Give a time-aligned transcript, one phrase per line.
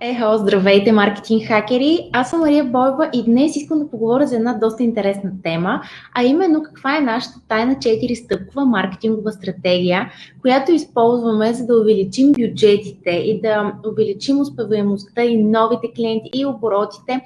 [0.00, 2.10] Ехо, здравейте, маркетинг хакери!
[2.12, 5.82] Аз съм Мария Бойва и днес искам да поговоря за една доста интересна тема,
[6.14, 13.10] а именно каква е нашата тайна 4-стъпкова маркетингова стратегия, която използваме за да увеличим бюджетите
[13.10, 17.20] и да увеличим успеваемостта и новите клиенти и оборотите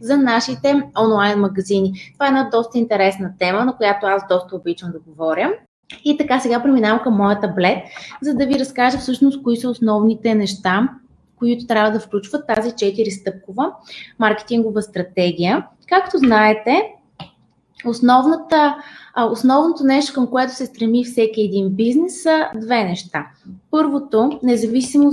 [0.00, 1.92] за нашите онлайн магазини.
[2.14, 5.52] Това е една доста интересна тема, на която аз доста обичам да говоря.
[6.04, 7.78] И така сега преминавам към моя таблет,
[8.22, 10.88] за да ви разкажа всъщност кои са основните неща,
[11.38, 13.72] които трябва да включват тази 4-стъпкова
[14.18, 15.66] маркетингова стратегия.
[15.88, 16.82] Както знаете,
[17.86, 18.76] основната,
[19.30, 23.26] основното нещо, към което се стреми всеки един бизнес са две неща.
[23.70, 25.12] Първото, независимо,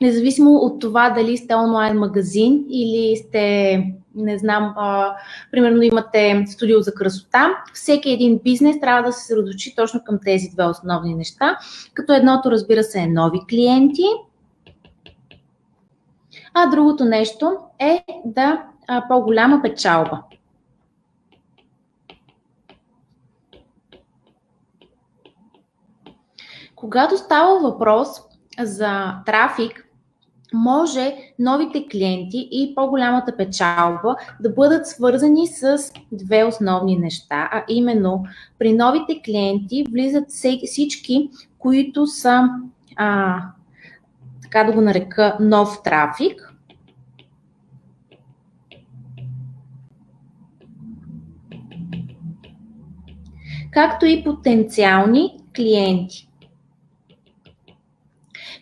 [0.00, 3.84] независимо от това дали сте онлайн магазин или сте
[4.14, 4.74] не знам,
[5.52, 10.48] примерно имате студио за красота, всеки един бизнес трябва да се съсредоточи точно към тези
[10.54, 11.58] две основни неща,
[11.94, 14.04] като едното разбира се е нови клиенти,
[16.54, 20.22] а другото нещо е да а, по-голяма печалба.
[26.76, 28.08] Когато става въпрос
[28.58, 29.86] за трафик,
[30.54, 35.78] може новите клиенти и по-голямата печалба да бъдат свързани с
[36.12, 38.24] две основни неща, а именно
[38.58, 40.24] при новите клиенти влизат
[40.66, 42.48] всички, които са
[42.96, 43.42] а,
[44.50, 46.54] така да го нарека, нов трафик.
[53.72, 56.28] Както и потенциални клиенти.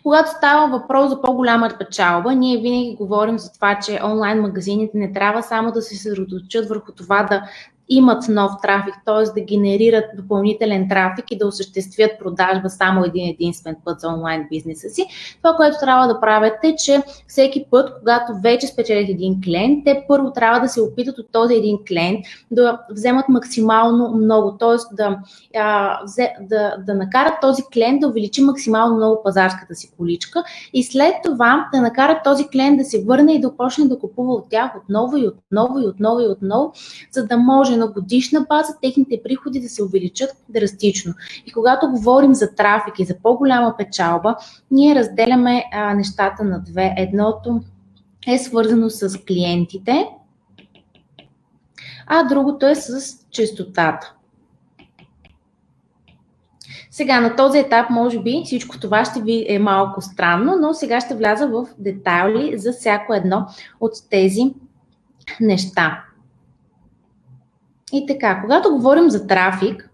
[0.03, 5.13] Когато става въпрос за по-голяма печалба, ние винаги говорим за това, че онлайн магазините не
[5.13, 7.49] трябва само да се съсредоточат върху това да
[7.89, 9.39] имат нов трафик, т.е.
[9.39, 14.89] да генерират допълнителен трафик и да осъществят продажба само един единствен път за онлайн бизнеса
[14.89, 15.05] си.
[15.43, 20.05] Това, което трябва да правят е, че всеки път, когато вече спечелят един клиент, те
[20.07, 22.19] първо трябва да се опитат от този един клиент
[22.51, 24.95] да вземат максимално много, т.е.
[24.95, 25.19] Да,
[26.41, 31.69] да, да накарат този клиент да увеличи максимално много пазарската си количка и след това
[31.73, 35.17] да накарат този клиент да се върне и да почне да купува от тях отново
[35.17, 36.73] и отново и отново и отново,
[37.11, 41.13] за да може на годишна база техните приходи да се увеличат драстично.
[41.45, 44.35] И когато говорим за трафик и за по-голяма печалба,
[44.71, 46.93] ние разделяме а, нещата на две.
[46.97, 47.61] Едното
[48.27, 50.07] е свързано с клиентите,
[52.07, 54.13] а другото е с частотата.
[56.91, 61.01] Сега на този етап, може би, всичко това ще ви е малко странно, но сега
[61.01, 63.47] ще вляза в детайли за всяко едно
[63.79, 64.41] от тези
[65.41, 66.03] неща.
[67.93, 69.89] И така, когато говорим за трафик,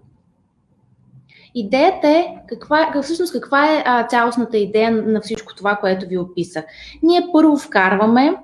[1.55, 6.65] идеята е, каква, всъщност каква е а, цялостната идея на всичко това, което ви описах.
[7.03, 8.35] Ние първо вкарваме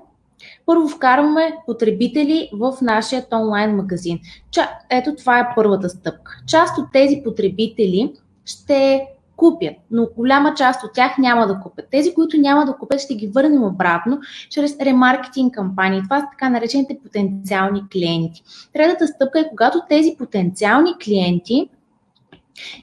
[0.66, 4.20] първо вкарваме потребители в нашия онлайн магазин.
[4.50, 6.36] Ча, ето това е първата стъпка.
[6.46, 8.12] Част от тези потребители
[8.44, 9.06] ще
[9.36, 11.86] купят, но голяма част от тях няма да купят.
[11.90, 14.20] Тези, които няма да купят, ще ги върнем обратно
[14.50, 16.02] чрез ремаркетинг кампании.
[16.02, 18.42] Това са така наречените потенциални клиенти.
[18.72, 21.68] Третата стъпка е, когато тези потенциални клиенти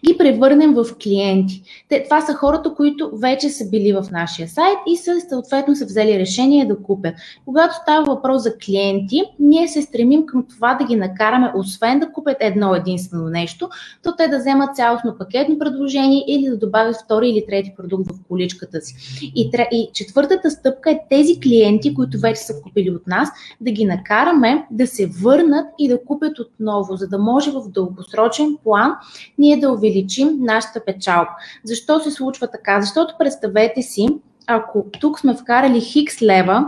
[0.06, 1.62] ги превърнем в клиенти.
[1.90, 5.86] Те, това са хората, които вече са били в нашия сайт и са съответно са
[5.86, 7.16] взели решение да купят.
[7.46, 12.12] Когато става въпрос за клиенти, ние се стремим към това да ги накараме, освен да
[12.12, 13.70] купят едно единствено нещо,
[14.04, 18.28] то те да вземат цялостно пакетно предложение или да добавят втори или трети продукт в
[18.28, 19.22] количката си.
[19.36, 23.30] И, и четвъртата стъпка е тези клиенти, които вече са купили от нас,
[23.62, 28.58] да ги накараме да се върнат и да купят отново, за да може в дългосрочен
[28.64, 28.94] план
[29.38, 31.30] ние да увеличим нашата печалба.
[31.64, 32.82] Защо се случва така?
[32.82, 34.08] Защото представете си,
[34.48, 36.66] ако тук сме вкарали хикс лева,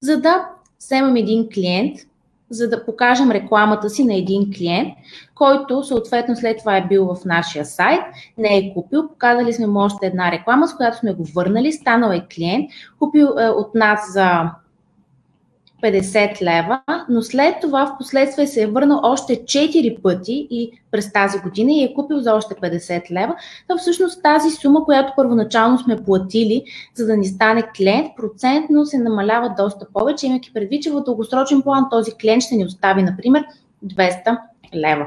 [0.00, 0.48] за да
[0.80, 1.96] вземем един клиент,
[2.50, 4.94] за да покажем рекламата си на един клиент,
[5.34, 8.00] който съответно след това е бил в нашия сайт,
[8.38, 12.10] не е купил, показали сме му още една реклама, с която сме го върнали, станал
[12.10, 14.50] е клиент, купил е, от нас за
[15.82, 21.12] 50 лева, но след това в последствие се е върнал още 4 пъти и през
[21.12, 23.34] тази година и е купил за още 50 лева,
[23.68, 28.98] то всъщност тази сума, която първоначално сме платили, за да ни стане клиент, процентно се
[28.98, 33.44] намалява доста повече, имайки предвид, че в дългосрочен план този клиент ще ни остави, например,
[33.86, 34.38] 200
[34.74, 35.06] лева.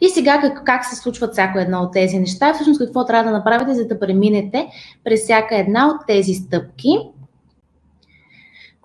[0.00, 2.54] И сега как, как се случват всяко едно от тези неща?
[2.54, 4.66] Всъщност какво трябва да направите, за да преминете
[5.04, 6.98] през всяка една от тези стъпки?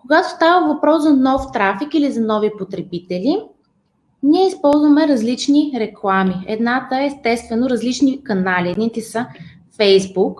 [0.08, 3.38] Когато става въпрос за нов трафик или за нови потребители,
[4.24, 6.46] ние използваме различни реклами.
[6.48, 8.70] Едната е естествено различни канали.
[8.70, 9.26] Едните са
[9.80, 10.36] Facebook,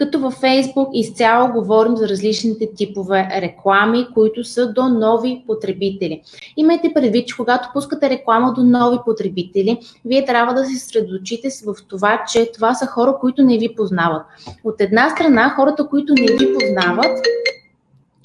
[0.00, 6.22] като във Facebook изцяло говорим за различните типове реклами, които са до нови потребители.
[6.56, 11.74] Имайте предвид, че когато пускате реклама до нови потребители, вие трябва да се средочите в
[11.88, 14.22] това, че това са хора, които не ви познават.
[14.64, 17.26] От една страна, хората, които не ви познават,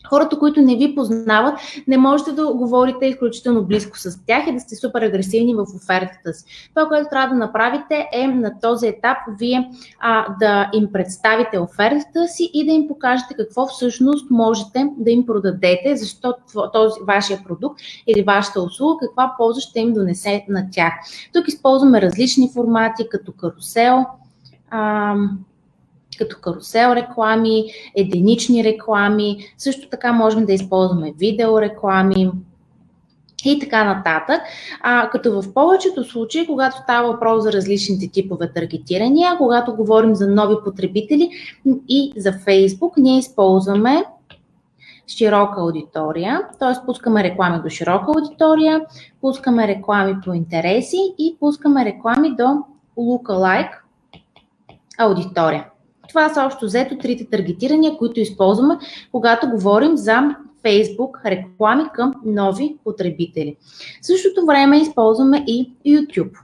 [0.09, 4.59] Хората, които не ви познават, не можете да говорите изключително близко с тях и да
[4.59, 6.69] сте супер агресивни в офертата си.
[6.75, 9.69] Това, което трябва да направите е на този етап вие
[9.99, 15.25] а, да им представите офертата си и да им покажете какво всъщност можете да им
[15.25, 20.93] продадете, защото този вашия продукт или вашата услуга, каква полза ще им донесе на тях.
[21.33, 24.05] Тук използваме различни формати, като карусел,
[24.69, 25.15] а,
[26.17, 27.65] като карусел реклами,
[27.95, 32.31] единични реклами, също така можем да използваме видеореклами
[33.45, 34.41] и така нататък.
[34.81, 40.27] А, като в повечето случаи, когато става въпрос за различните типове таргетирания, когато говорим за
[40.27, 41.29] нови потребители
[41.89, 44.03] и за Facebook, ние използваме
[45.07, 46.85] широка аудитория, т.е.
[46.85, 48.81] пускаме реклами до широка аудитория,
[49.21, 52.63] пускаме реклами по интереси и пускаме реклами до
[52.97, 53.71] lookalike
[54.97, 55.65] аудитория.
[56.15, 58.77] Това са общо взето трите таргетирания, които използваме,
[59.11, 60.35] когато говорим за
[60.65, 63.57] Facebook реклами към нови потребители.
[64.01, 66.39] В същото време използваме и YouTube.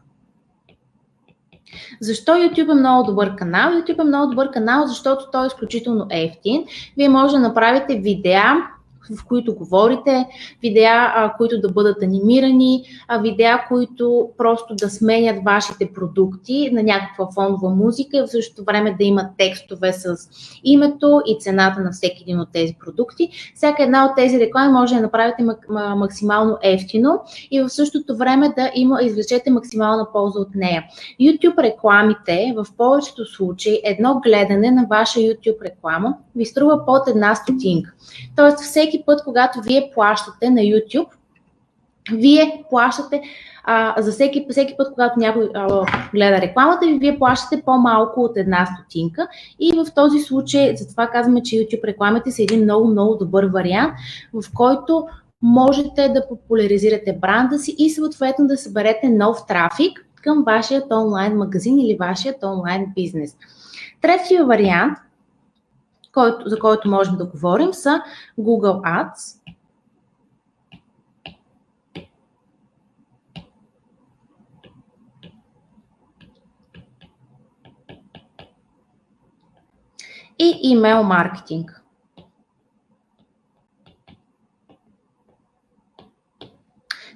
[2.02, 3.72] Защо YouTube е много добър канал?
[3.72, 6.66] YouTube е много добър канал, защото той е изключително ефтин.
[6.98, 8.54] Вие може да направите видеа,
[9.18, 10.28] в които говорите,
[10.62, 16.84] видеа, а, които да бъдат анимирани, а, видеа, които просто да сменят вашите продукти на
[16.84, 20.16] някаква фонова музика и в същото време да имат текстове с
[20.64, 23.30] името и цената на всеки един от тези продукти.
[23.56, 25.46] Всяка една от тези реклами може да направите
[25.96, 27.22] максимално ефтино
[27.52, 30.84] и в същото време да има, извлечете максимална полза от нея.
[31.22, 37.36] YouTube рекламите в повечето случаи едно гледане на ваша YouTube реклама ви струва под една
[37.36, 37.94] стотинка.
[38.36, 41.08] Тоест всеки път, когато вие плащате на YouTube,
[42.12, 43.22] вие плащате
[43.64, 48.38] а, за всеки, всеки път, когато някой а, гледа рекламата ви, вие плащате по-малко от
[48.38, 49.28] една стотинка.
[49.60, 53.94] И в този случай, затова казваме, че YouTube рекламите са един много, много добър вариант,
[54.34, 55.08] в който
[55.42, 61.80] можете да популяризирате бранда си и съответно да съберете нов трафик към вашият онлайн магазин
[61.80, 63.36] или вашият онлайн бизнес.
[64.02, 64.98] Третия вариант–
[66.14, 68.02] който, за който можем да говорим, са
[68.40, 69.38] Google Ads.
[80.40, 81.81] И имейл маркетинг.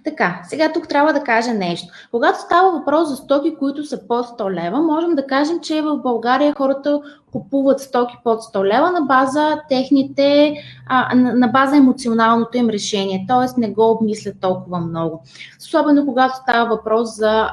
[0.06, 1.94] Така, сега тук трябва да кажа нещо.
[2.12, 5.98] Когато става въпрос за стоки, които са под 100 лева, можем да кажем, че в
[5.98, 10.56] България хората купуват стоки под 100 лева на база техните,
[10.88, 13.60] а, на база емоционалното им решение, т.е.
[13.60, 15.24] не го обмислят толкова много.
[15.60, 17.50] Особено когато става въпрос за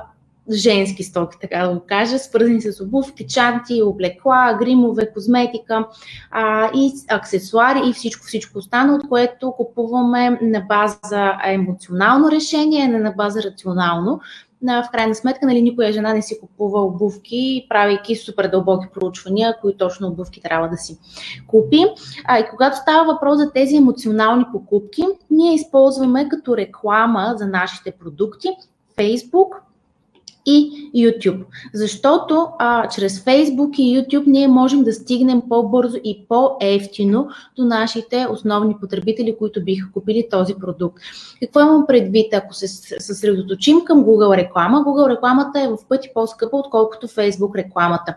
[0.51, 5.87] женски стоки, така да го кажа, свързани с обувки, чанти, облекла, гримове, козметика
[6.31, 12.99] а, и аксесуари и всичко, всичко останало, от което купуваме на база емоционално решение, не
[12.99, 14.21] на база рационално.
[14.65, 19.77] В крайна сметка, нали, никоя жена не си купува обувки, правейки супер дълбоки проучвания, кои
[19.77, 20.99] точно обувки трябва да си
[21.47, 21.85] купи.
[22.25, 27.93] А, и когато става въпрос за тези емоционални покупки, ние използваме като реклама за нашите
[27.93, 28.49] продукти
[28.99, 29.49] Facebook,
[30.47, 31.45] и YouTube.
[31.75, 38.27] Защото а, чрез Facebook и YouTube ние можем да стигнем по-бързо и по-ефтино до нашите
[38.31, 41.03] основни потребители, които биха купили този продукт.
[41.41, 42.35] Какво имам предвид?
[42.35, 42.69] Ако се
[43.01, 48.15] съсредоточим към Google реклама, Google рекламата е в пъти по-скъпа, отколкото Facebook рекламата.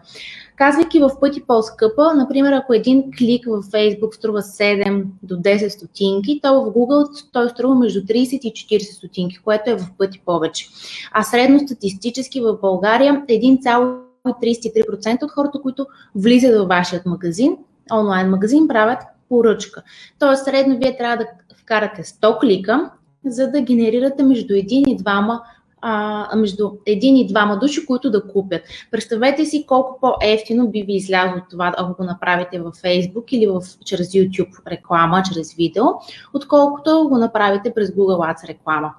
[0.55, 6.39] Казвайки в пъти по-скъпа, например, ако един клик в Facebook струва 7 до 10 стотинки,
[6.43, 10.67] то в Google той струва между 30 и 40 стотинки, което е в пъти повече.
[11.11, 15.85] А средно статистически в България 1,33% от хората, които
[16.15, 17.57] влизат в вашият магазин,
[17.93, 19.83] онлайн магазин, правят поръчка.
[20.19, 21.25] Тоест, средно вие трябва да
[21.57, 22.89] вкарате 100 клика,
[23.25, 25.39] за да генерирате между 1 и 2
[25.87, 28.61] а, между един и двама души, които да купят.
[28.91, 33.61] Представете си колко по-ефтино би ви излязло това, ако го направите във Facebook или в,
[33.85, 35.83] чрез YouTube реклама, чрез видео,
[36.33, 38.93] отколкото го направите през Google Ads реклама.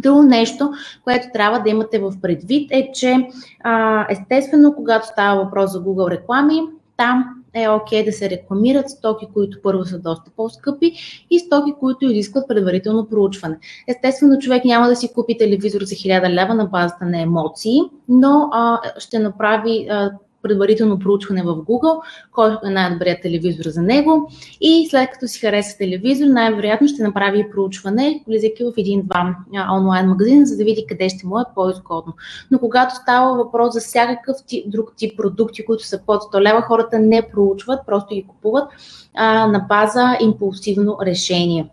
[0.00, 0.72] Друго нещо,
[1.04, 3.28] което трябва да имате в предвид е, че
[3.64, 6.60] а, естествено, когато става въпрос за Google реклами,
[6.96, 10.92] там е окей да се рекламират стоки, които първо са доста по-скъпи
[11.30, 13.58] и стоки, които изискват предварително проучване.
[13.88, 18.48] Естествено, човек няма да си купи телевизор за 1000 лева на базата на емоции, но
[18.52, 20.12] а, ще направи а,
[20.44, 22.00] предварително проучване в Google,
[22.32, 27.50] кой е най-добрият телевизор за него и след като си хареса телевизор, най-вероятно ще направи
[27.50, 29.36] проучване, влизайки в един-два
[29.72, 32.12] онлайн магазина, за да види къде ще му е по-изгодно.
[32.50, 36.62] Но когато става въпрос за всякакъв тип, друг тип продукти, които са под 100 лева,
[36.62, 38.68] хората не проучват, просто ги купуват
[39.14, 41.70] а, на база импулсивно решение.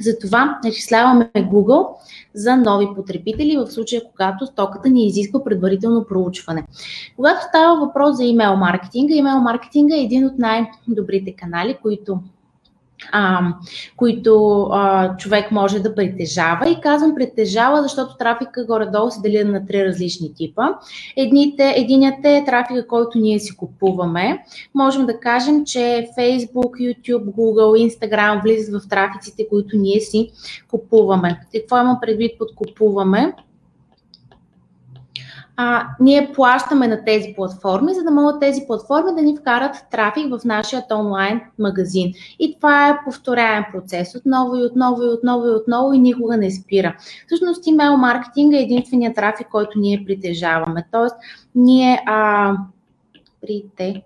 [0.00, 1.88] Затова начисляваме Google
[2.34, 6.64] за нови потребители в случая, когато стоката ни изисква предварително проучване.
[7.16, 12.18] Когато става въпрос за имейл маркетинга, имейл маркетинга е един от най-добрите канали, които
[13.12, 13.40] а,
[13.96, 16.70] които а, човек може да притежава.
[16.70, 20.62] И казвам притежава, защото трафика горе-долу се дели на три различни типа.
[21.16, 24.44] Едните, единият е трафика, който ние си купуваме.
[24.74, 30.30] Можем да кажем, че Facebook, YouTube, Google, Instagram влизат в трафиците, които ние си
[30.70, 31.40] купуваме.
[31.54, 33.32] Какво имам предвид под купуваме?
[35.56, 40.30] А, ние плащаме на тези платформи, за да могат тези платформи да ни вкарат трафик
[40.30, 42.12] в нашия онлайн магазин.
[42.38, 46.50] И това е повторяем процес отново и отново и отново и отново и никога не
[46.50, 46.96] спира.
[47.26, 50.86] Всъщност имейл маркетинг е единственият трафик, който ние притежаваме.
[50.92, 51.16] Тоест,
[51.54, 52.52] ние а,
[53.40, 54.02] прите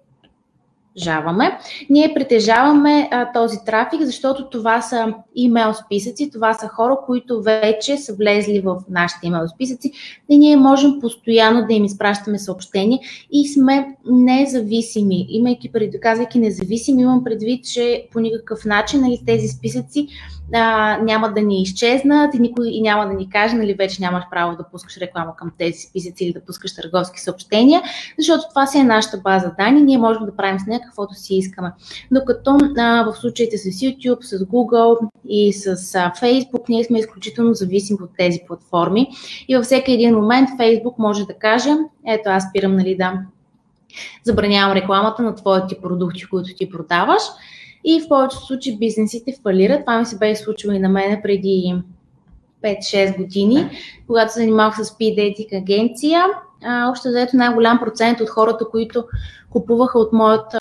[1.00, 1.58] притежаваме.
[1.90, 7.96] Ние притежаваме а, този трафик, защото това са имейл списъци, това са хора, които вече
[7.96, 9.92] са влезли в нашите имейл списъци
[10.28, 12.98] и ние можем постоянно да им изпращаме съобщения
[13.32, 15.26] и сме независими.
[15.28, 20.08] Имайки пред, казвайки независими, имам предвид, че по никакъв начин нали, тези списъци
[20.54, 24.24] а, няма да ни изчезнат и никой и няма да ни каже, нали, вече нямаш
[24.30, 27.82] право да пускаш реклама към тези списъци или да пускаш търговски съобщения,
[28.18, 31.34] защото това си е нашата база данни, ние можем да правим с нея каквото си
[31.34, 31.72] искаме.
[32.10, 37.54] Докато а, в случаите с YouTube, с Google и с а, Facebook, ние сме изключително
[37.54, 39.08] зависими от тези платформи
[39.48, 41.70] и във всеки един момент Facebook може да каже,
[42.06, 43.12] ето аз спирам нали, да
[44.24, 47.22] забранявам рекламата на твоите продукти, които ти продаваш
[47.84, 49.80] и в повечето случаи бизнесите фалират.
[49.80, 51.74] Това ми се беше случило и на мене преди
[52.62, 53.70] 5-6 години,
[54.06, 56.24] когато се занимавах с speed dating агенция.
[56.64, 59.04] А, общо взето най-голям процент от хората, които
[59.50, 60.54] купуваха от моят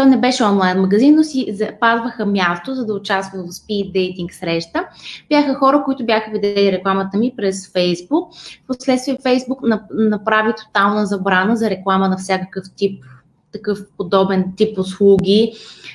[0.00, 4.32] то не беше онлайн магазин, но си запазваха място, за да участват в speed dating
[4.32, 4.84] среща.
[5.28, 8.54] Бяха хора, които бяха видели рекламата ми през Facebook.
[8.64, 13.04] Впоследствие Facebook направи тотална забрана за реклама на всякакъв тип
[13.52, 15.52] такъв подобен тип услуги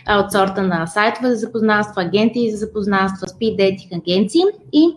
[0.10, 4.42] от сорта на сайтове за запознанства, агенти за запознанства, speed dating агенции
[4.74, 4.96] и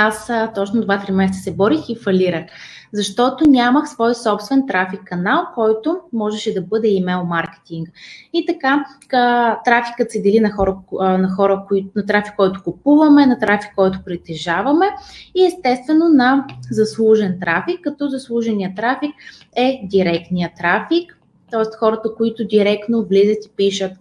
[0.00, 2.44] аз точно 2-3 месеца се борих и фалирах,
[2.92, 7.88] защото нямах свой собствен трафик канал, който можеше да бъде имейл маркетинг.
[8.32, 11.64] И така, ка, трафикът се дели на, хора, на, хора,
[11.96, 14.86] на трафик, който купуваме, на трафик, който притежаваме
[15.34, 19.14] и естествено на заслужен трафик, като заслуженият трафик
[19.56, 21.17] е директният трафик,
[21.50, 21.76] т.е.
[21.78, 23.92] хората, които директно влизат и пишат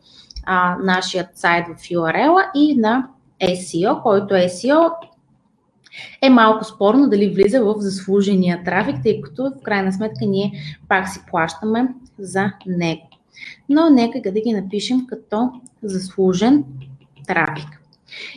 [0.45, 3.07] а, нашият сайт в URL и на
[3.41, 4.91] SEO, който SEO
[6.21, 10.51] е малко спорно дали влиза в заслужения трафик, тъй като в крайна сметка ние
[10.87, 11.87] пак си плащаме
[12.19, 13.09] за него.
[13.69, 15.51] Но нека да ги напишем като
[15.83, 16.63] заслужен
[17.27, 17.81] трафик.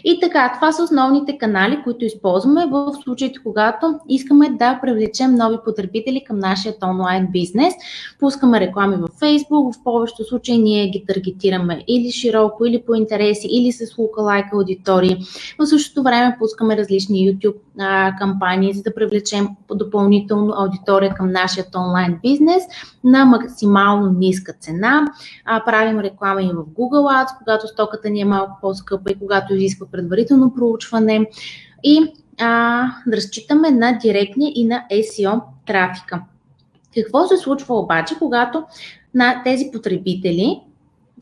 [0.04, 5.56] И така, това са основните канали, които използваме в случаите, когато искаме да привлечем нови
[5.64, 7.74] потребители към нашия онлайн бизнес.
[8.20, 13.48] Пускаме реклами в Facebook, в повечето случаи ние ги таргетираме или широко, или по интереси,
[13.50, 15.16] или с лайк аудитории.
[15.58, 17.56] В същото време пускаме различни YouTube
[18.18, 22.62] кампании, за да привлечем допълнително аудитория към нашия онлайн бизнес
[23.04, 25.06] на максимално ниска цена.
[25.44, 29.54] А, правим реклама и в Google Ads, когато стоката ни е малко по-скъпа и когато
[29.62, 31.26] изисква предварително проучване
[31.84, 36.22] и а, да разчитаме на директния и на SEO трафика.
[36.94, 38.64] Какво се случва обаче, когато
[39.14, 40.60] на тези потребители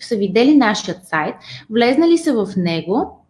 [0.01, 1.35] са видели нашия сайт,
[1.71, 3.25] влезнали са в него,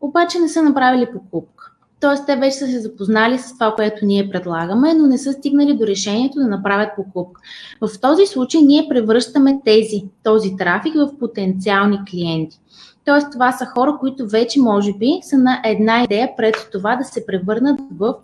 [0.00, 1.72] обаче не са направили покупка.
[2.00, 5.74] Тоест, те вече са се запознали с това, което ние предлагаме, но не са стигнали
[5.74, 7.40] до решението да направят покупка.
[7.80, 12.60] В този случай ние превръщаме тези, този трафик в потенциални клиенти.
[13.08, 17.04] Тоест, това са хора, които вече, може би, са на една идея пред това да
[17.04, 18.14] се превърнат в,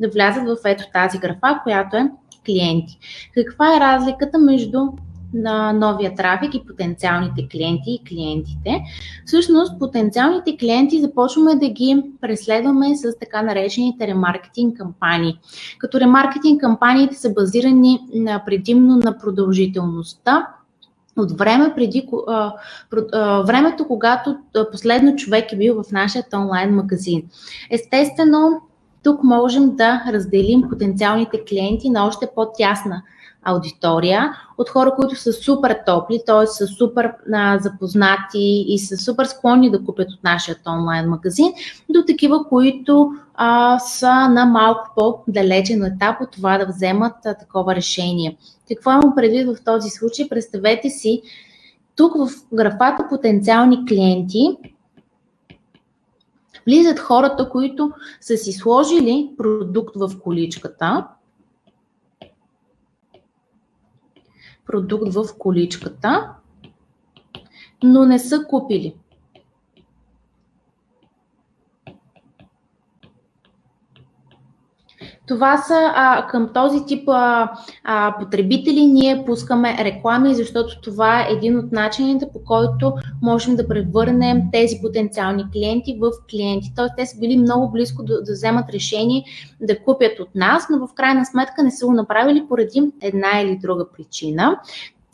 [0.00, 2.10] да влязат в ето тази графа, която е
[2.46, 2.98] клиенти.
[3.34, 4.78] Каква е разликата между
[5.34, 8.82] на новия трафик и потенциалните клиенти и клиентите.
[9.26, 15.38] Всъщност, потенциалните клиенти започваме да ги преследваме с така наречените ремаркетинг кампании.
[15.78, 20.46] Като ремаркетинг кампаниите са базирани на, предимно на продължителността,
[21.16, 22.08] от време преди
[23.46, 24.36] времето, когато
[24.72, 27.22] последно човек е бил в нашия онлайн магазин.
[27.70, 28.60] Естествено,
[29.02, 33.02] тук можем да разделим потенциалните клиенти на още по-тясна
[33.42, 36.46] аудитория от хора, които са супер топли, т.е.
[36.46, 41.52] са супер а, запознати и са супер склонни да купят от нашия онлайн магазин,
[41.90, 47.74] до такива, които а, са на малко по-далечен етап от това да вземат а, такова
[47.74, 48.36] решение.
[48.74, 50.28] Какво имам предвид в този случай?
[50.28, 51.22] Представете си,
[51.96, 54.56] тук в графата потенциални клиенти
[56.66, 61.06] влизат хората, които са си сложили продукт в количката,
[64.66, 66.30] продукт в количката,
[67.82, 68.94] но не са купили.
[75.32, 77.52] Това са а, към този тип а,
[77.84, 83.68] а, потребители ние пускаме реклами, защото това е един от начините по който можем да
[83.68, 86.72] превърнем тези потенциални клиенти в клиенти.
[86.76, 89.24] Тоест те са били много близко да, да вземат решение
[89.60, 93.58] да купят от нас, но в крайна сметка не са го направили поради една или
[93.62, 94.60] друга причина.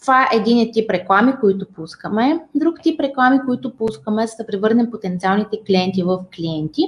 [0.01, 2.41] Това е един тип реклами, които пускаме.
[2.55, 6.83] Друг тип реклами, които пускаме, за да превърнем потенциалните клиенти в клиенти,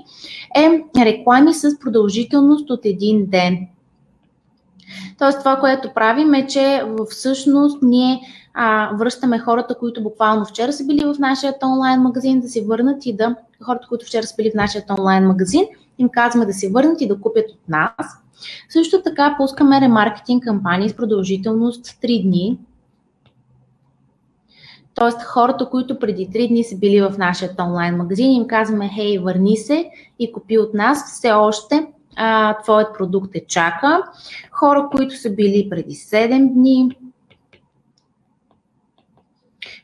[0.56, 3.58] е реклами с продължителност от един ден.
[5.18, 8.20] Тоест, това, което правим е, че всъщност ние
[8.54, 13.06] а, връщаме хората, които буквално вчера са били в нашия онлайн магазин, да се върнат
[13.06, 13.36] и да.
[13.62, 15.64] Хората, които вчера са били в нашия онлайн магазин,
[15.98, 18.06] им казваме да се върнат и да купят от нас.
[18.68, 22.58] Също така пускаме ремаркетинг кампании с продължителност 3 дни,
[24.94, 29.18] Тоест, хората, които преди 3 дни са били в нашия онлайн магазин, им казваме, хей,
[29.18, 34.02] върни се и купи от нас, все още а, твоят продукт е чака.
[34.52, 36.96] Хора, които са били преди 7 дни,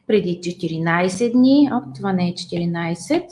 [0.06, 3.24] преди 14 дни, о, това не е 14,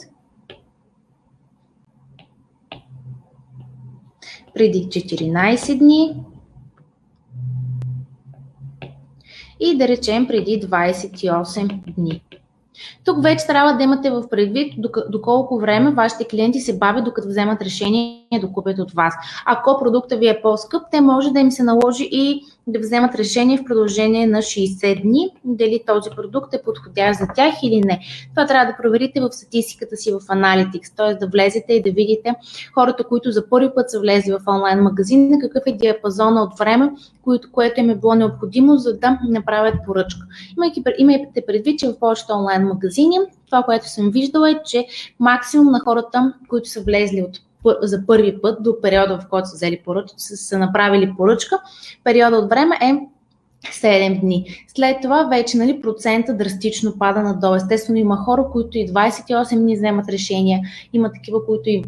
[4.53, 6.15] преди 14 дни,
[9.59, 12.21] и да речем преди 28 дни.
[13.05, 14.73] Тук вече трябва да имате в предвид
[15.09, 19.13] доколко време вашите клиенти се бавят докато вземат решение да купят от вас.
[19.45, 23.57] Ако продукта ви е по-скъп, те може да им се наложи и да вземат решение
[23.57, 27.99] в продължение на 60 дни, дали този продукт е подходящ за тях или не.
[28.29, 31.15] Това трябва да проверите в статистиката си в Analytics, т.е.
[31.15, 32.35] да влезете и да видите
[32.73, 36.91] хората, които за първи път са влезли в онлайн магазин, какъв е диапазона от време,
[37.21, 40.25] което, което им е било необходимо, за да направят поръчка.
[40.57, 44.87] Имайки, имайте предвид, че в повечето онлайн магазини, това, което съм виждала е, че
[45.19, 47.39] максимум на хората, които са влезли от
[47.81, 51.59] за първи път до периода, в който са взели поръчка, са направили поръчка,
[52.03, 52.93] периода от време е
[53.67, 54.45] 7 дни.
[54.75, 57.55] След това вече нали, процента драстично пада надолу.
[57.55, 60.59] Естествено има хора, които и 28 дни вземат решения,
[60.93, 61.83] има такива, които и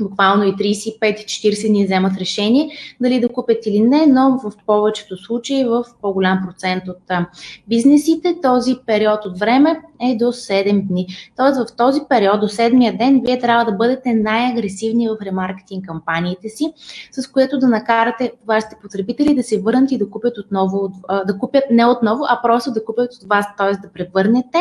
[0.00, 5.64] буквално и 35-40 дни вземат решение дали да купят или не, но в повечето случаи,
[5.64, 7.26] в по-голям процент от
[7.68, 11.06] бизнесите, този период от време е до 7 дни.
[11.36, 16.48] Тоест в този период, до 7 ден, вие трябва да бъдете най-агресивни в ремаркетинг кампаниите
[16.48, 16.72] си,
[17.12, 20.92] с което да накарате вашите потребители да се върнат и да купят отново,
[21.26, 23.72] да купят не отново, а просто да купят от вас, т.е.
[23.72, 24.58] да превърнете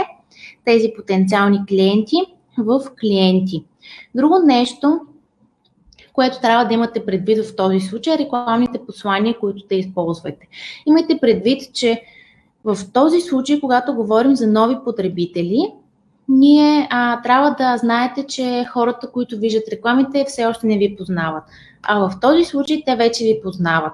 [0.66, 2.16] тези потенциални клиенти
[2.58, 3.64] в клиенти.
[4.16, 5.00] Друго нещо,
[6.18, 10.48] което трябва да имате предвид в този случай, рекламните послания, които те използвате.
[10.86, 12.02] Имайте предвид, че
[12.64, 15.74] в този случай, когато говорим за нови потребители,
[16.30, 21.44] ние а, трябва да знаете, че хората, които виждат рекламите, все още не ви познават.
[21.84, 23.94] А в този случай те вече ви познават.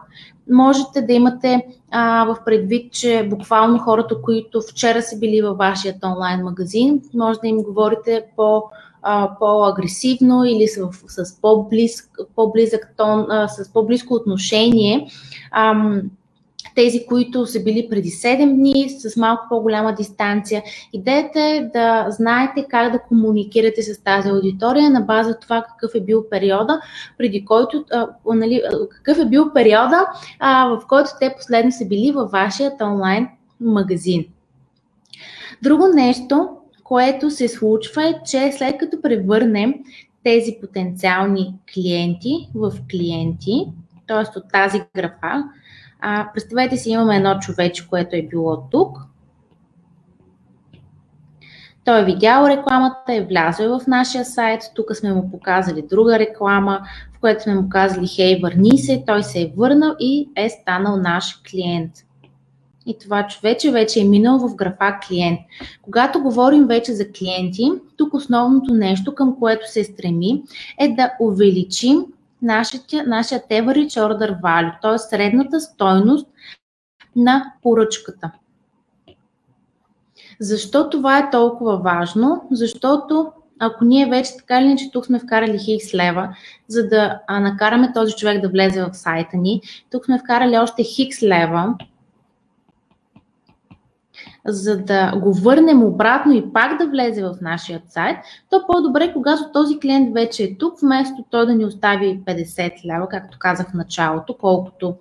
[0.51, 5.95] Можете да имате а, в предвид, че буквално хората, които вчера са били във вашия
[6.05, 8.63] онлайн магазин, може да им говорите по
[9.39, 15.07] по-агресивно или с, с по-близък, по-близък тон, а, с по-близко отношение.
[15.51, 16.01] Ам,
[16.75, 20.63] тези, които са били преди 7 дни, с малко по-голяма дистанция.
[20.93, 26.01] Идеята е да знаете как да комуникирате с тази аудитория на база това какъв е
[26.01, 26.81] бил периода,
[27.17, 28.61] преди който, а, нали,
[28.91, 30.05] какъв е бил периода,
[30.39, 33.27] а, в който те последно са били във вашия онлайн
[33.59, 34.25] магазин.
[35.61, 36.49] Друго нещо,
[36.83, 39.73] което се случва е, че след като превърнем
[40.23, 43.65] тези потенциални клиенти в клиенти,
[44.07, 44.39] т.е.
[44.39, 45.43] от тази графа,
[45.99, 48.97] а, представете си, имаме едно човече, което е било тук.
[51.85, 56.81] Той е видял рекламата, е влязъл в нашия сайт, тук сме му показали друга реклама,
[57.13, 60.97] в която сме му казали, хей, върни се, той се е върнал и е станал
[60.97, 61.91] наш клиент
[62.85, 65.39] и това човече вече е минал в графа клиент.
[65.81, 70.43] Когато говорим вече за клиенти, тук основното нещо, към което се стреми,
[70.79, 72.05] е да увеличим
[72.41, 74.97] нашия, нашия average order value, т.е.
[74.97, 76.27] средната стойност
[77.15, 78.31] на поръчката.
[80.39, 82.47] Защо това е толкова важно?
[82.51, 86.35] Защото ако ние вече така или иначе тук сме вкарали хикс лева,
[86.67, 90.83] за да а, накараме този човек да влезе в сайта ни, тук сме вкарали още
[90.83, 91.75] хикс лева,
[94.47, 98.17] за да го върнем обратно и пак да влезе в нашия сайт,
[98.49, 103.07] то по-добре, когато този клиент вече е тук, вместо той да ни остави 50 лева,
[103.09, 104.95] както казах в началото, колкото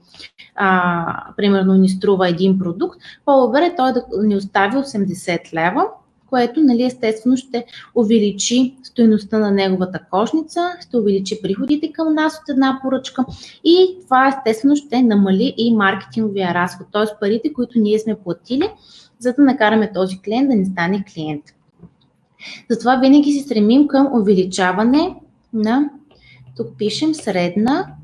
[0.54, 5.86] а, примерно ни струва един продукт, по-добре той да ни остави 80 лева,
[6.32, 12.48] което нали, естествено ще увеличи стоеността на неговата кошница, ще увеличи приходите към нас от
[12.48, 13.24] една поръчка
[13.64, 17.18] и това естествено ще намали и маркетинговия разход, т.е.
[17.20, 18.70] парите, които ние сме платили,
[19.22, 21.44] за да накараме този клиент да не стане клиент.
[22.70, 25.16] Затова винаги се стремим към увеличаване
[25.52, 25.90] на,
[26.56, 27.94] тук пишем средна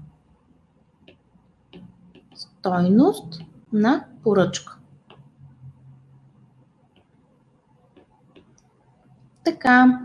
[2.35, 3.41] стойност
[3.73, 4.79] на поръчка.
[9.45, 10.01] Така,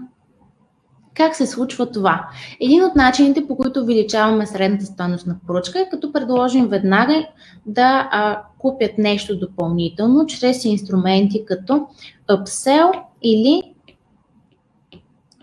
[1.13, 2.28] как се случва това?
[2.60, 7.28] Един от начините, по които увеличаваме средната стойност на поръчка е като предложим веднага
[7.65, 11.88] да а, купят нещо допълнително чрез инструменти като
[12.30, 13.62] upsell или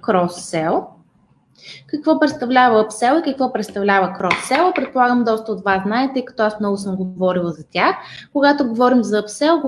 [0.03, 0.85] cross-sell.
[1.87, 4.75] Какво представлява upsell и какво представлява cross-sell?
[4.75, 7.97] Предполагам, доста от вас знаете, тъй като аз много съм говорила за тях.
[8.33, 9.61] Когато говорим за upsell,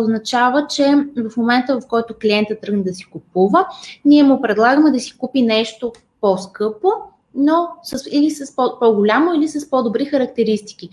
[0.00, 0.94] означава, че
[1.30, 3.66] в момента, в който клиента тръгне да си купува,
[4.04, 6.88] ние му предлагаме да си купи нещо по-скъпо,
[7.34, 10.88] но с, или с по- по-голямо, или с по-добри характеристики.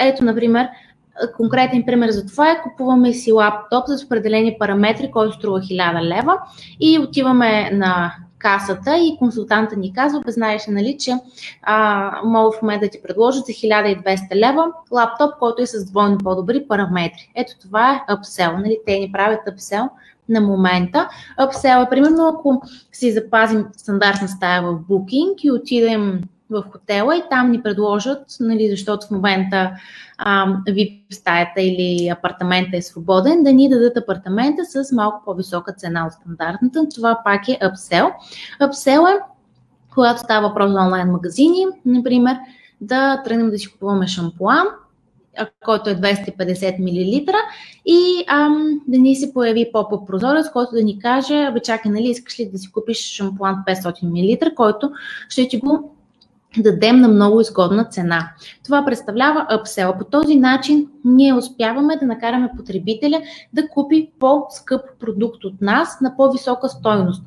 [0.00, 0.68] Ето, например,
[1.36, 6.38] конкретен пример за това е купуваме си лаптоп с определени параметри, който струва 1000 лева
[6.80, 11.12] и отиваме на касата и консултанта ни казва, бе знаеш нали, че
[11.62, 16.18] а, мога в момента да ти предложа за 1200 лева лаптоп, който е с двойно
[16.18, 17.30] по-добри параметри.
[17.34, 19.88] Ето това е upsell, нали, те ни правят upsell
[20.28, 21.08] на момента.
[21.40, 26.20] Upsell е примерно ако си запазим стандартна стая в Booking и отидем
[26.54, 29.72] в хотела и там ни предложат, нали, защото в момента
[30.68, 36.12] VIP стаята или апартамента е свободен, да ни дадат апартамента с малко по-висока цена от
[36.12, 36.88] стандартната.
[36.94, 38.12] Това пак е upsell.
[38.60, 39.20] Upsell е,
[39.94, 42.36] когато става въпрос за онлайн магазини, например,
[42.80, 44.66] да тръгнем да си купуваме шампуан,
[45.64, 47.32] който е 250 мл
[47.86, 52.08] и ам, да ни се появи по прозорец, който да ни каже, бе чакай, нали,
[52.08, 54.90] искаш ли да си купиш шампуан 500 мл, който
[55.28, 55.96] ще ти го
[56.62, 58.30] дадем на много изгодна цена.
[58.64, 59.98] Това представлява upsell.
[59.98, 66.16] По този начин ние успяваме да накараме потребителя да купи по-скъп продукт от нас на
[66.16, 67.22] по-висока стойност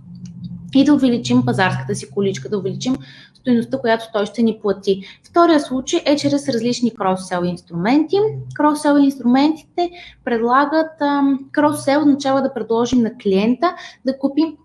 [0.75, 2.95] и да увеличим пазарската си количка, да увеличим
[3.33, 5.03] стоеността, която той ще ни плати.
[5.29, 8.17] Втория случай е чрез различни крос-сел инструменти.
[8.59, 9.89] Крос-сел инструментите
[10.25, 10.99] предлагат,
[11.51, 14.57] крос-сел означава да предложим на клиента да купи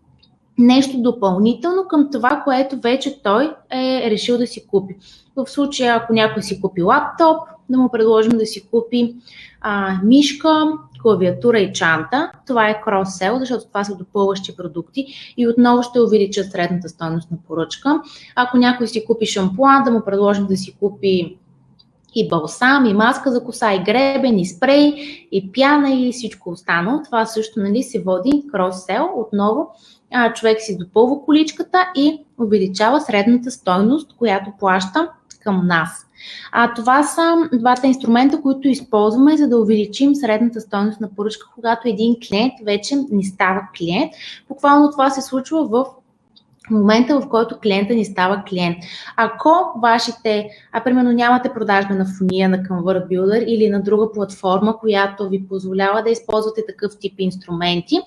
[0.63, 4.97] нещо допълнително към това, което вече той е решил да си купи.
[5.37, 9.15] В случая, ако някой си купи лаптоп, да му предложим да си купи
[9.61, 10.73] а, мишка,
[11.03, 12.33] клавиатура и чанта.
[12.47, 17.37] Това е крос-сел, защото това са допълващи продукти и отново ще увеличат средната стоеност на
[17.49, 18.03] поръчка.
[18.37, 21.39] Ако някой си купи шампуан, да му предложим да си купи
[22.15, 24.95] и балсам, и маска за коса, и гребен, и спрей,
[25.33, 27.03] и пяна и всичко останало.
[27.05, 29.69] Това също нали, се води крос-сел отново
[30.35, 35.09] човек си допълва количката и увеличава средната стойност, която плаща
[35.43, 36.07] към нас.
[36.53, 41.89] А това са двата инструмента, които използваме, за да увеличим средната стойност на поръчка, когато
[41.89, 44.13] един клиент вече не става клиент.
[44.49, 45.87] Буквално това се случва в
[46.71, 48.77] момента, в който клиента ни става клиент.
[49.17, 54.79] Ако вашите, а примерно нямате продажба на фония на Convert Builder или на друга платформа,
[54.79, 58.01] която ви позволява да използвате такъв тип инструменти,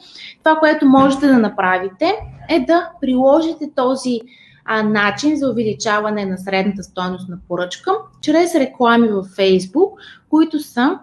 [0.43, 2.15] това, което можете да направите
[2.49, 4.21] е да приложите този
[4.65, 7.91] а, начин за увеличаване на средната стоеност на поръчка
[8.21, 9.91] чрез реклами във Facebook,
[10.29, 10.99] които са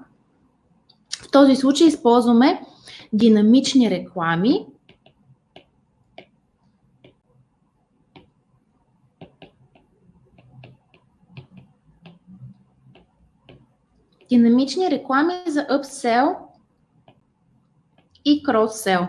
[1.23, 2.61] в този случай използваме
[3.13, 4.67] динамични реклами,
[14.33, 16.37] динамични реклами за upsell
[18.25, 19.09] и cross-sell.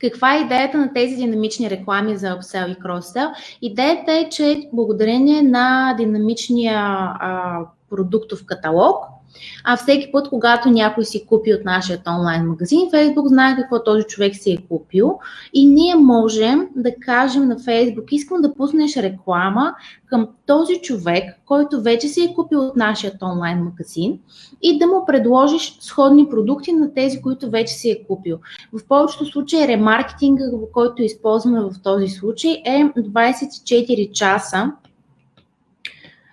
[0.00, 3.32] Каква е идеята на тези динамични реклами за upsell и cross-sell?
[3.62, 9.04] Идеята е, че благодарение на динамичния а, продуктов каталог–
[9.64, 14.04] А всеки път, когато някой си купи от нашия онлайн магазин, Фейсбук знае какво този
[14.04, 15.18] човек си е купил
[15.52, 19.74] и ние можем да кажем на Фейсбук, искам да пуснеш реклама
[20.06, 24.18] към този човек, който вече си е купил от нашия онлайн магазин
[24.62, 28.38] и да му предложиш сходни продукти на тези, които вече си е купил.
[28.72, 34.72] В повечето случаи ремаркетинга, който използваме в този случай е 24 часа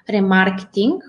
[0.09, 1.03] ремаркетинг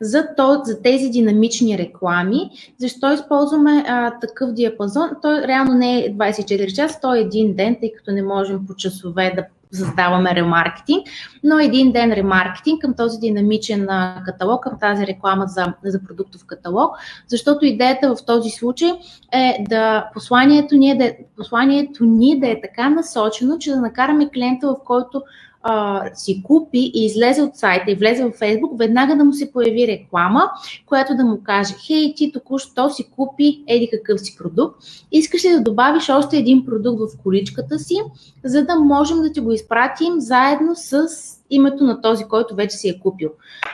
[0.00, 2.50] за, то, за тези динамични реклами.
[2.78, 5.10] Защо използваме а, такъв диапазон?
[5.22, 8.74] Той реално не е 24 часа, той е един ден, тъй като не можем по
[8.74, 11.06] часове да създаваме ремаркетинг,
[11.44, 13.88] но един ден ремаркетинг към този динамичен
[14.24, 16.96] каталог, към тази реклама за, за продуктов каталог,
[17.28, 18.92] защото идеята в този случай
[19.32, 24.30] е да посланието ни, е да, посланието ни да е така насочено, че да накараме
[24.30, 25.22] клиента, в който
[25.62, 29.52] а, си купи и излезе от сайта и влезе в Фейсбук, веднага да му се
[29.52, 30.50] появи реклама,
[30.86, 34.76] която да му каже, хей, ти току-що си купи еди какъв си продукт,
[35.12, 37.96] искаш ли да добавиш още един продукт в количката си,
[38.44, 41.08] за да можем да ти го изпратим заедно с
[41.50, 43.30] името на този, който вече си е купил.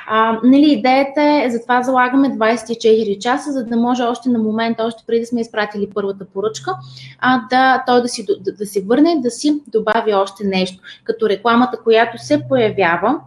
[0.08, 5.04] А, нали, идеята е, затова залагаме 24 часа, за да може още на момента, още
[5.06, 6.76] преди да сме изпратили първата поръчка,
[7.18, 10.82] а, да, той да си, да, да се върне, да си добави още нещо.
[11.04, 13.20] Като рекламата, която се появява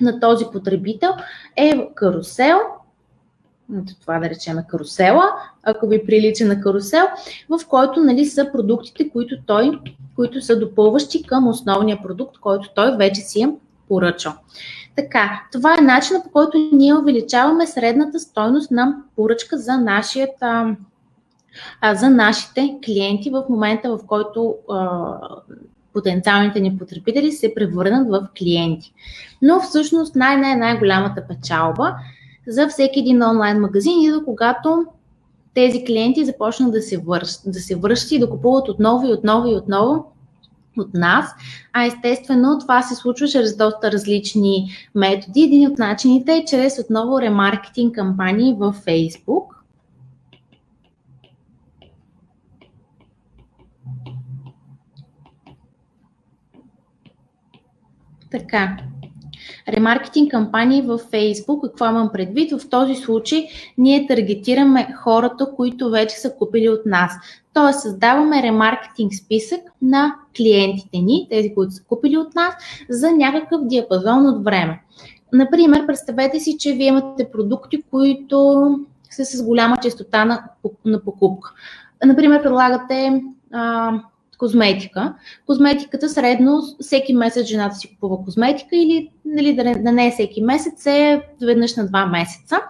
[0.00, 1.10] на този потребител
[1.56, 2.58] е карусел,
[4.00, 5.24] това да речем карусела,
[5.62, 7.06] ако ви прилича на карусел,
[7.48, 9.80] в който нали, са продуктите, които той,
[10.16, 13.54] които са допълващи към основния продукт, който той вече си е
[13.88, 14.32] поръчал.
[14.96, 20.76] Така, това е начинът по който ние увеличаваме средната стойност на поръчка за, нашият, а,
[21.94, 25.12] за нашите клиенти в момента, в който а,
[25.92, 28.92] потенциалните ни потребители се превърнат в клиенти.
[29.42, 31.94] Но всъщност най-най-най-голямата печалба
[32.48, 34.84] за всеки един онлайн магазин и до когато
[35.54, 39.48] тези клиенти започнат да се, върш, да се връщат и да купуват отново и отново
[39.48, 40.12] и отново
[40.78, 41.30] от нас,
[41.72, 45.42] а естествено това се случва чрез доста различни методи.
[45.42, 49.46] Един от начините е чрез отново ремаркетинг кампании в Facebook.
[58.30, 58.76] Така,
[59.68, 61.60] ремаркетинг кампании в Facebook.
[61.62, 62.52] Какво имам предвид?
[62.52, 63.48] В този случай
[63.78, 67.12] ние таргетираме хората, които вече са купили от нас.
[67.52, 72.54] Тоест създаваме ремаркетинг списък на клиентите ни, тези, които са купили от нас,
[72.88, 74.82] за някакъв диапазон от време.
[75.32, 78.68] Например, представете си, че вие имате продукти, които
[79.10, 80.44] са с голяма частота на,
[80.84, 81.52] на покупка.
[82.04, 83.92] Например, предлагате а,
[84.38, 85.14] козметика.
[85.46, 90.86] Козметиката средно всеки месец жената си купува козметика или нали, да, не, е всеки месец,
[90.86, 92.60] е веднъж на два месеца.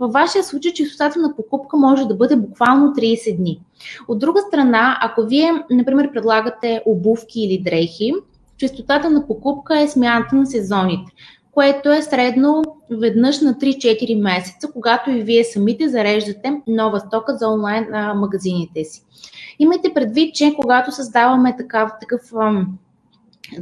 [0.00, 3.60] Във вашия случай честотата на покупка може да бъде буквално 30 дни.
[4.08, 8.12] От друга страна, ако вие, например, предлагате обувки или дрехи,
[8.56, 11.12] честотата на покупка е смяната на сезоните
[11.56, 17.48] което е средно веднъж на 3-4 месеца, когато и вие самите зареждате нова стока за
[17.48, 19.02] онлайн а, магазините си.
[19.58, 22.20] Имайте предвид, че когато създаваме такав, такъв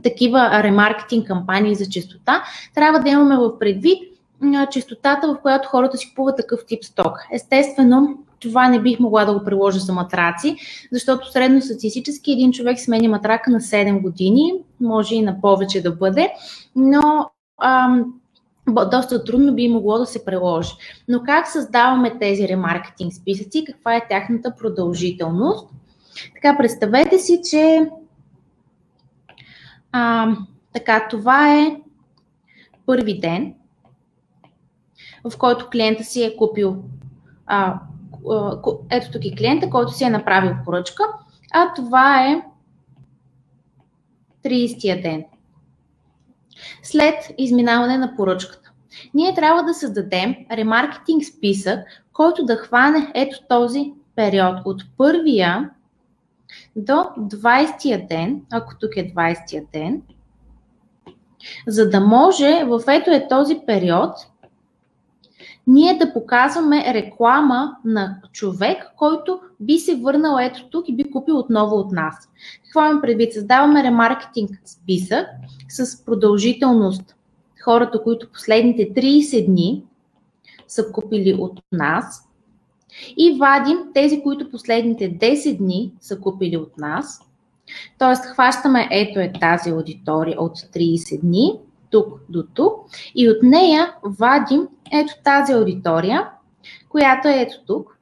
[0.03, 2.43] такива ремаркетинг кампании за чистота,
[2.75, 3.99] трябва да имаме в предвид
[4.71, 7.19] чистотата, в която хората си купуват такъв тип сток.
[7.33, 10.57] Естествено, това не бих могла да го приложа за матраци,
[10.93, 15.93] защото средно статистически един човек сменя матрака на 7 години, може и на повече да
[15.93, 16.33] бъде,
[16.77, 17.31] но
[18.91, 20.71] доста трудно би могло да се приложи.
[21.09, 25.69] Но как създаваме тези ремаркетинг списъци, каква е тяхната продължителност?
[26.35, 27.91] Така, представете си, че
[29.93, 30.29] а,
[30.73, 31.77] така, това е
[32.87, 33.55] първи ден,
[35.31, 36.85] в който клиента си е купил
[37.47, 37.81] а,
[38.91, 41.03] ето тук е клиента, който си е направил поръчка,
[41.53, 42.43] а това е
[44.45, 45.25] 30-я ден.
[46.83, 48.71] След изминаване на поръчката.
[49.15, 51.79] Ние трябва да създадем ремаркетинг списък,
[52.13, 55.71] който да хване ето този период от първия
[56.77, 60.03] до 20-я ден, ако тук е 20-я ден,
[61.67, 64.11] за да може в ето е този период
[65.67, 71.39] ние да показваме реклама на човек, който би се върнал ето тук и би купил
[71.39, 72.29] отново от нас.
[72.65, 73.33] Какво имам предвид?
[73.33, 75.27] Създаваме ремаркетинг списък
[75.69, 77.15] с продължителност
[77.65, 79.83] хората, които последните 30 дни
[80.69, 82.29] са купили от нас
[83.17, 87.21] и вадим тези, които последните 10 дни са купили от нас.
[87.99, 91.59] Тоест, хващаме ето е тази аудитория от 30 дни,
[91.91, 92.75] тук до тук,
[93.15, 96.29] и от нея вадим ето тази аудитория,
[96.89, 97.99] която е ето тук.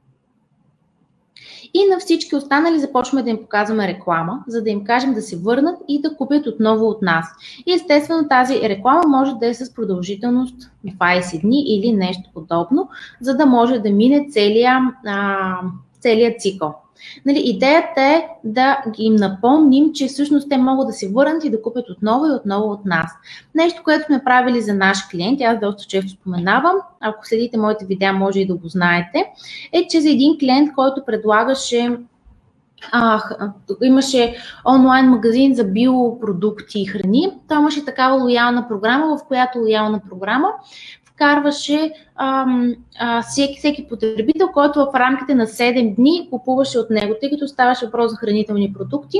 [1.73, 5.37] И на всички останали започваме да им показваме реклама, за да им кажем да се
[5.37, 7.25] върнат и да купят отново от нас.
[7.65, 12.89] И естествено тази реклама може да е с продължителност 20 дни или нещо подобно,
[13.21, 14.83] за да може да мине целият
[15.99, 16.82] целия цикъл.
[17.25, 21.61] Нали, идеята е да им напомним, че всъщност те могат да се върнат и да
[21.61, 23.11] купят отново и отново от нас.
[23.55, 28.13] Нещо, което сме правили за наш клиент, аз доста често споменавам, ако следите моите видеа,
[28.13, 29.25] може и да го знаете,
[29.73, 31.97] е, че за един клиент, който предлагаше
[32.91, 33.21] а,
[33.83, 37.31] имаше онлайн магазин за биопродукти и храни.
[37.47, 40.47] Той имаше такава лоялна програма, в която лоялна програма
[41.23, 42.45] вкарваше а,
[42.99, 47.47] а, всеки, всеки потребител, който в рамките на 7 дни купуваше от него, тъй като
[47.47, 49.17] ставаше въпрос за хранителни продукти.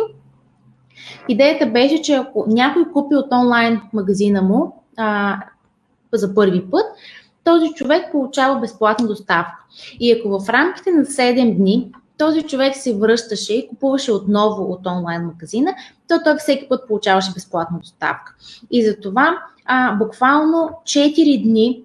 [1.30, 5.38] Идеята беше, че ако някой купи от онлайн магазина му а,
[6.14, 6.86] за първи път,
[7.44, 9.64] този човек получава безплатна доставка.
[10.00, 14.88] И ако в рамките на 7 дни този човек се връщаше и купуваше отново от
[14.88, 15.76] онлайн магазина,
[16.08, 18.36] то той всеки път получаваше безплатна доставка.
[18.72, 21.84] И затова а, буквално 4 дни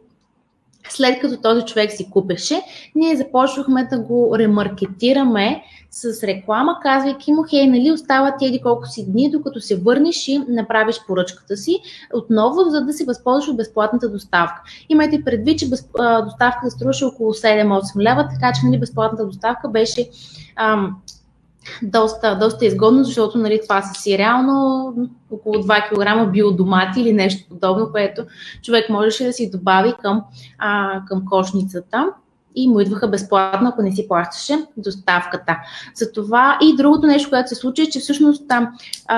[0.88, 2.62] след като този човек си купеше,
[2.94, 9.12] ние започвахме да го ремаркетираме с реклама, казвайки му, хей, нали, остават еди колко си
[9.12, 11.78] дни, докато се върнеш и направиш поръчката си
[12.14, 14.62] отново, за да се възползваш от безплатната доставка.
[14.88, 19.68] Имайте предвид, че без, а, доставката струваше около 7-8 лева, така че нали, безплатната доставка
[19.68, 20.08] беше
[20.56, 20.96] ам,
[21.82, 24.94] доста, доста изгодно, защото нали, това са си реално
[25.30, 28.22] около 2 кг биодомати или нещо подобно, което
[28.62, 30.22] човек можеше да си добави към,
[30.58, 32.12] а, към кошницата
[32.62, 35.56] и му идваха безплатно, ако не си плащаше доставката.
[35.94, 38.68] Затова и другото нещо, което се случи, е, че всъщност там,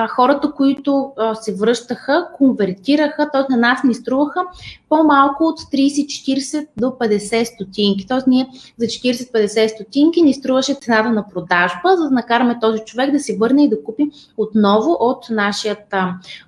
[0.09, 3.53] хората, които се връщаха, конвертираха, т.е.
[3.53, 4.41] на нас ни струваха
[4.89, 8.07] по-малко от 30-40 до 50 стотинки.
[8.07, 8.19] Т.е.
[8.27, 8.49] ние
[8.79, 13.37] за 40-50 стотинки ни струваше цената на продажба, за да накараме този човек да се
[13.37, 15.77] върне и да купи отново от нашия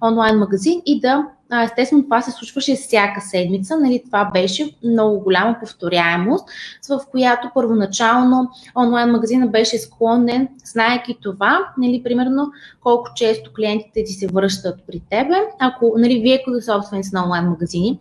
[0.03, 1.27] онлайн магазин и да
[1.61, 3.77] естествено, това се случваше всяка седмица.
[3.77, 6.45] Нали, това беше много голяма повторяемост,
[6.89, 14.13] в която първоначално онлайн магазина беше склонен, знаеки това, нали, примерно колко често клиентите ти
[14.13, 15.35] се връщат при тебе.
[15.59, 17.99] Ако нали, вие като собственици на онлайн магазини,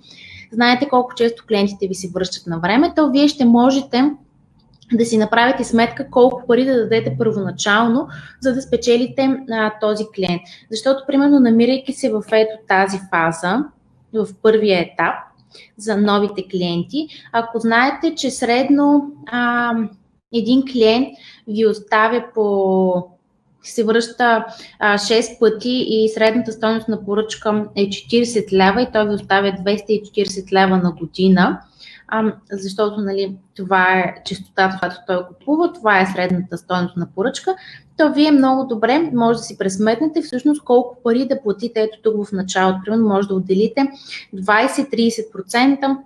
[0.51, 4.11] знаете колко често клиентите ви се връщат на време, то вие ще можете
[4.93, 8.07] да си направите сметка колко пари да дадете първоначално,
[8.41, 10.41] за да спечелите а, този клиент.
[10.71, 13.65] Защото, примерно, намирайки се в ето тази фаза,
[14.13, 15.15] в първия етап
[15.77, 19.73] за новите клиенти, ако знаете, че средно а,
[20.33, 21.07] един клиент
[21.47, 23.07] ви оставя по
[23.63, 24.45] се връща
[24.79, 29.51] а, 6 пъти и средната стоеност на поръчка е 40 лева и той ви оставя
[29.51, 31.59] 240 лева на година,
[32.13, 37.55] а, защото нали, това е частотата, която той купува, това е средната стоеност на поръчка,
[37.97, 42.27] то вие много добре може да си пресметнете всъщност колко пари да платите ето тук
[42.27, 42.79] в началото.
[42.85, 43.87] Примерно може да отделите
[44.35, 45.97] 20-30%,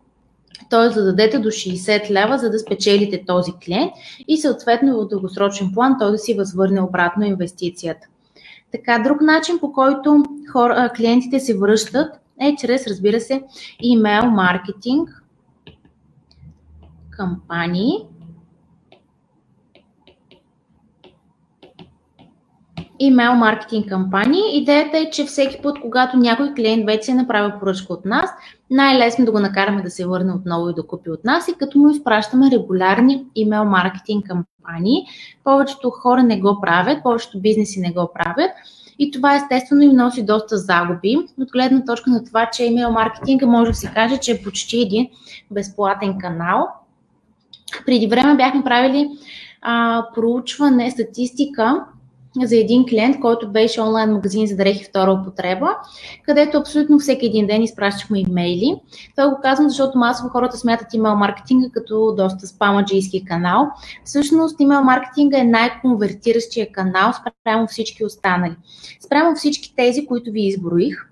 [0.70, 0.90] т.е.
[0.90, 3.92] да дадете до 60 лева, за да спечелите този клиент
[4.28, 8.08] и съответно в дългосрочен план той да си възвърне обратно инвестицията.
[8.72, 13.44] Така, друг начин по който хора, клиентите се връщат е чрез, разбира се,
[13.80, 15.25] имейл маркетинг,
[17.18, 17.92] кампании.
[23.00, 24.58] Имейл маркетинг кампании.
[24.58, 28.30] Идеята е, че всеки път, когато някой клиент вече е направил поръчка от нас,
[28.72, 31.78] най-лесно да го накараме да се върне отново и да купи от нас и като
[31.78, 35.06] му изпращаме регулярни имейл маркетинг кампании.
[35.44, 38.52] Повечето хора не го правят, повечето бизнеси не го правят.
[39.00, 41.18] И това естествено им носи доста загуби.
[41.42, 44.82] От гледна точка на това, че имейл маркетинга може да се каже, че е почти
[44.82, 45.08] един
[45.52, 46.68] безплатен канал,
[47.86, 49.10] преди време бяхме правили
[49.62, 51.86] а, проучване, статистика
[52.44, 55.78] за един клиент, който беше онлайн магазин за дрехи втора употреба,
[56.24, 58.76] където абсолютно всеки един ден изпращахме имейли.
[59.16, 63.68] Това го казвам, защото масово хората смятат имейл маркетинга като доста спамаджийски канал.
[64.06, 68.56] Всъщност имейл маркетинга е най-конвертиращия канал спрямо всички останали.
[69.06, 71.10] Спрямо всички тези, които ви изброих,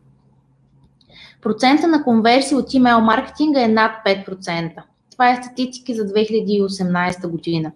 [1.42, 4.72] процента на конверсия от имейл маркетинга е над 5%.
[5.14, 7.72] Това е статистики за 2018 година.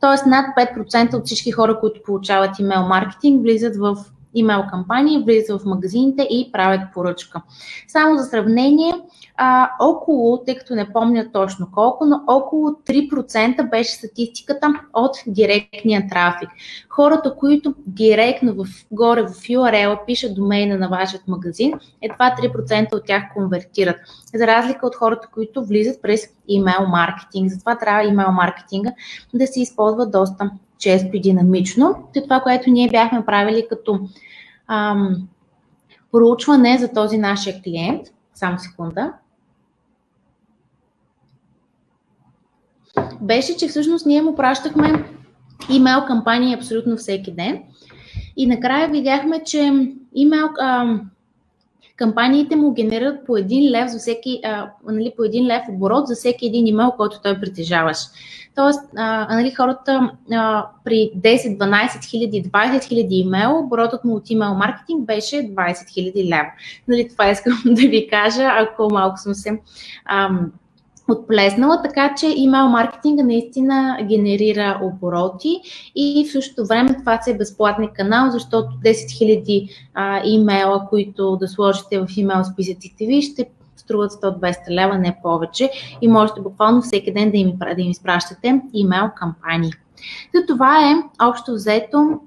[0.00, 3.96] Тоест над 5% от всички хора, които получават имейл маркетинг, влизат в
[4.34, 7.42] имейл кампании, влизат в магазините и правят поръчка.
[7.88, 8.92] Само за сравнение,
[9.36, 16.06] а, около, тъй като не помня точно колко, но около 3% беше статистиката от директния
[16.10, 16.48] трафик.
[16.88, 21.72] Хората, които директно в, горе в URL пишат домейна на вашият магазин,
[22.02, 23.96] едва 3% от тях конвертират.
[24.34, 27.50] За разлика от хората, които влизат през имейл маркетинг.
[27.50, 28.92] Затова трябва имейл маркетинга
[29.34, 30.50] да се използва доста
[30.82, 32.08] често и динамично.
[32.14, 34.00] Това, което ние бяхме правили като
[34.68, 35.28] ам,
[36.12, 39.12] проучване за този нашия клиент, само секунда,
[43.20, 45.04] беше, че всъщност ние му пращахме
[45.70, 47.62] имейл кампании абсолютно всеки ден.
[48.36, 51.00] И накрая видяхме, че имейл, а,
[52.02, 56.14] кампаниите му генерират по един лев за всеки, а, нали, по един лев оборот за
[56.14, 58.06] всеки един имейл, който той притежаваше.
[58.54, 64.30] Тоест, а, нали, хората а, при 10, 12 хиляди, 20 хиляди имейл, оборотът му от
[64.30, 66.50] имейл маркетинг беше 20 хиляди лева.
[66.88, 69.60] Нали, това искам да ви кажа, ако малко съм се
[70.04, 70.52] ам,
[71.10, 75.60] отплеснала, така че имейл маркетинга наистина генерира обороти
[75.94, 81.36] и в същото време това си е безплатен канал, защото 10 000 а, имейла, които
[81.36, 86.82] да сложите в имейл списъците ви, ще струват 100-200 лева, не повече и можете буквално
[86.82, 89.72] всеки ден да им, да им изпращате имейл кампании.
[90.34, 92.20] За това е общо взето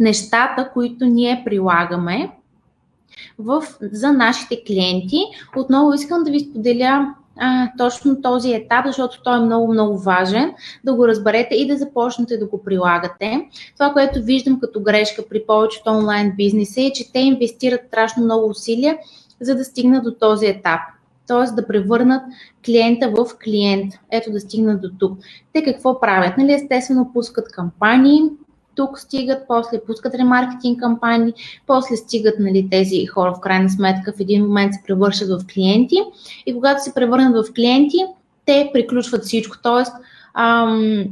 [0.00, 2.30] нещата, които ние прилагаме
[3.38, 5.18] в, за нашите клиенти.
[5.56, 10.52] Отново искам да ви споделя а, точно този етап, защото той е много, много важен
[10.84, 13.48] да го разберете и да започнете да го прилагате.
[13.74, 18.48] Това, което виждам като грешка при повечето онлайн бизнеса е, че те инвестират страшно много
[18.48, 18.98] усилия,
[19.40, 20.80] за да стигнат до този етап.
[21.26, 21.54] Т.е.
[21.54, 22.22] да превърнат
[22.64, 23.94] клиента в клиент.
[24.10, 25.18] Ето да стигнат до тук.
[25.52, 26.38] Те какво правят?
[26.38, 28.22] Нали, естествено пускат кампании,
[28.78, 31.34] тук стигат, после пускат ремаркетинг кампании,
[31.66, 35.96] после стигат нали, тези хора в крайна сметка в един момент се превършат в клиенти
[36.46, 37.98] и когато се превърнат в клиенти,
[38.46, 39.56] те приключват всичко.
[39.62, 39.92] Тоест,
[40.34, 41.04] ам,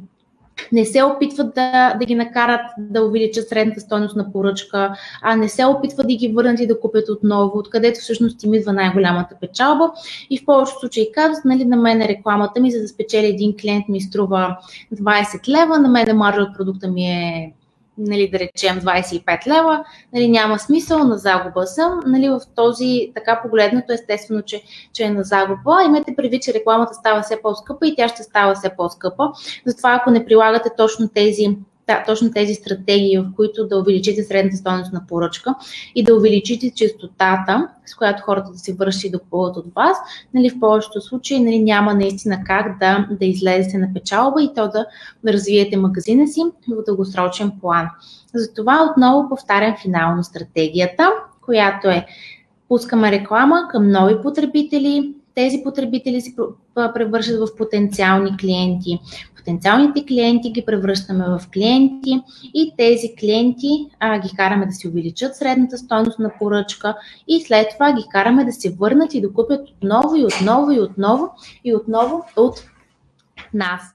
[0.73, 5.49] не се опитват да, да ги накарат да увеличат средната стойност на поръчка, а не
[5.49, 9.93] се опитват да ги върнат и да купят отново, откъдето всъщност им идва най-голямата печалба.
[10.31, 13.89] И в повечето случаи казват, нали, на мен рекламата ми, за да спечели един клиент
[13.89, 14.57] ми струва
[14.95, 17.53] 20 лева, на мен маржа от продукта ми е
[17.99, 22.01] нали, да речем 25 лева, нали, няма смисъл, на загуба съм.
[22.07, 25.83] Нали, в този така погледнато естествено, че, че е на загуба.
[25.87, 29.33] Имайте предвид, че рекламата става все по-скъпа и тя ще става все по-скъпа.
[29.67, 31.57] Затова ако не прилагате точно тези
[32.07, 35.55] точно тези стратегии, в които да увеличите средната стоеност на поръчка
[35.95, 39.99] и да увеличите частотата, с която хората да се вършат и да от вас,
[40.35, 44.69] нали, в повечето случаи нали, няма наистина как да, да излезете на печалба и то
[44.69, 44.87] да
[45.29, 47.89] развиете магазина си в дългосрочен план.
[48.35, 51.11] Затова отново повтарям финално стратегията,
[51.41, 52.07] която е
[52.69, 56.35] пускаме реклама към нови потребители, тези потребители се
[56.75, 59.01] превръщат в потенциални клиенти.
[59.37, 62.21] Потенциалните клиенти ги превръщаме в клиенти
[62.55, 66.97] и тези клиенти а, ги караме да си увеличат средната стойност на поръчка
[67.29, 70.81] и след това ги караме да се върнат и да купят отново и отново и
[70.81, 71.31] отново
[71.65, 72.65] и отново от
[73.55, 73.95] нас.